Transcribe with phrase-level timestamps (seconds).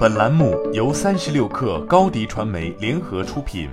[0.00, 3.68] 本栏目由三十六氪高低传媒联合出品。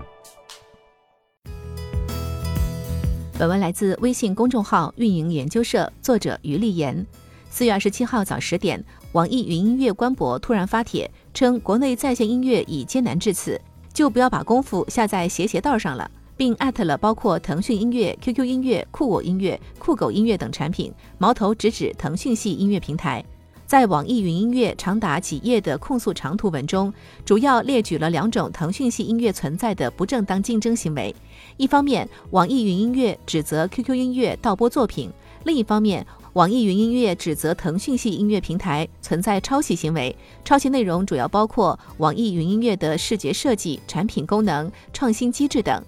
[3.39, 7.08] 本文来自微信公众号“运营研究社”，作者于丽妍。
[7.50, 13.57] 四月二十七号早十点，网易云音乐官博突然发帖称，国内在线音乐已艰难至此，
[13.94, 23.23] 就不要把功夫下在斜斜道上了，并艾特了包括腾讯音乐、QQ 音乐、酷我音乐、酷狗音乐等产品，矛头直指腾讯系音乐平台。
[23.68, 26.91] 在网易云音乐长达几页的控诉长图文中，
[27.25, 31.14] 主要列举了两种腾讯系音乐存在的不正当竞争行为：
[31.57, 35.09] 一方面，网易云音乐指责 QQ 音乐盗播作品；
[35.44, 40.16] 另一方面，网易云音乐指责腾讯系音乐平台存在抄袭行为。
[40.45, 45.84] 抄袭内容主要包括网易云音乐的视觉设计、产品功能、创新机制等。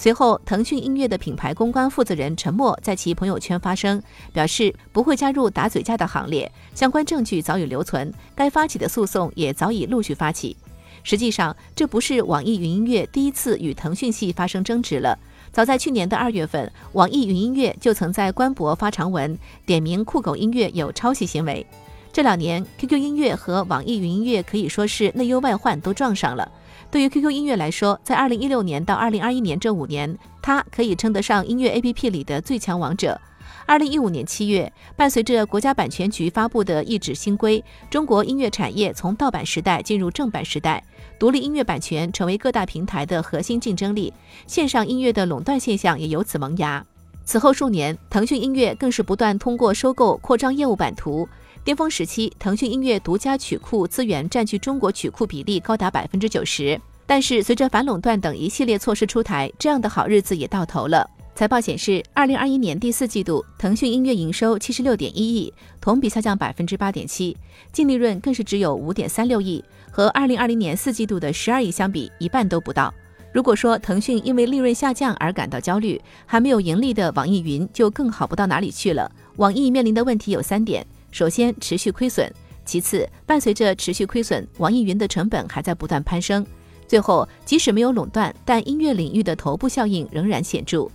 [0.00, 6.50] 随后，腾讯音乐的品牌公关负责人陈默在其朋友圈发声，表示不会加入打嘴架的行列。
[6.74, 10.56] 相关证据早已留存，该发起的诉讼也早已陆续发起。
[11.02, 15.18] 实际上，这不是网易云音乐第一次与腾讯系发生争执了。
[15.52, 21.66] 早在去年的二月份，网易云音乐就曾在官博发长文，点名酷狗音乐有抄袭行为。
[22.10, 26.50] 这两年，QQ 音乐和网易云音乐可以说是内忧外患都撞上了。
[26.90, 33.20] 对于 QQ 音乐来说，在2016年到2021年这五年，它可以称得上音乐 APP 里的最强王者。
[33.66, 40.82] 2015年7月，伴随着国家版权局发布的一纸新规，中国音乐产业从盗版时代进入正版时代，
[41.18, 44.12] 独立音乐版权成为各大平台的核心竞争力，
[44.46, 46.84] 线上音乐的垄断现象也由此萌芽。
[47.24, 51.28] 此后数年，腾讯音乐更是不断通过收购扩张业务版图。
[51.62, 56.80] 巅峰时期，腾讯音乐独家曲库资源占据中国曲库比例高达百分之九十。
[57.06, 61.08] 但是，随着反垄断等一系列措施出台，这样的好日子也到头了。
[61.34, 67.36] 财报显示，二零二一年第四季度，腾讯音乐营收七十六点一亿，同比下降百分之八点七，
[67.72, 72.92] 净利润更是只有五点三六亿，和二零二零年四季度的十二亿相比，一半都不到。
[73.32, 79.10] 如果说腾讯因为利润下降而感到焦虑，还没有盈利的网易云就更好不到哪里去了。
[79.36, 80.86] 网易面临的问题有三点。
[81.10, 82.28] 首先，持续亏损；
[82.64, 86.44] 其次，伴随着持续亏损，网易云的成本还在不断攀升；
[86.86, 90.88] 最后，即使没有垄断，但音乐领域的头部效应仍然显著。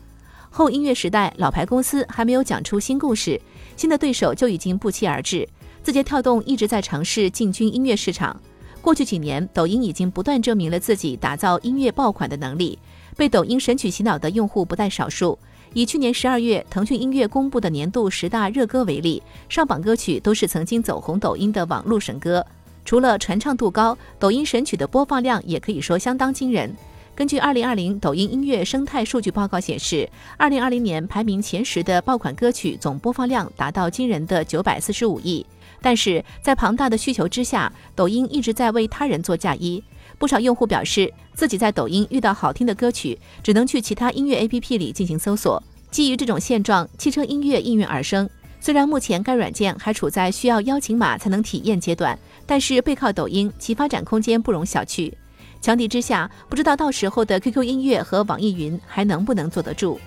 [0.50, 3.40] 后音乐时代，老牌公司还没有讲出新故事，
[3.76, 5.48] 新的对手就已经不期而至。
[5.84, 8.40] 字节跳动一直在尝试进军音乐市场。
[8.82, 12.80] 过去几年，抖音已经不断证明了自己打造音乐爆款的能力，
[13.18, 15.38] 被抖音神曲洗脑的用户不在少数。
[15.76, 22.44] 以去年十二月腾讯音乐公布的年度十大热歌为例，上榜歌曲都是曾经走红抖音的网络神歌。
[22.86, 26.74] 除了传唱度高，抖音神曲的播放量也可以说相当惊人。
[27.14, 35.46] 根据二零二零抖音音乐生态数据报告显示，二零二零年排名前十的爆款歌曲总播放量达到惊人的九百四十五亿。
[35.82, 39.84] 但是在庞大的需求之下，抖音一直在为他人做嫁衣。
[40.18, 45.62] 不少用户表示，自己在抖音遇到好听的歌曲，只能去其他音乐 APP 里进行搜索。
[45.92, 48.30] 基于这种现状，汽车音乐应运而生。
[48.60, 55.14] 虽然目前该软件还处在需要邀请码才能体验阶段，但是背靠抖音，其发展空间不容小觑。
[55.62, 60.00] 强敌之下，不知道到时候的 QQ 音乐和网易云还能不能坐得住。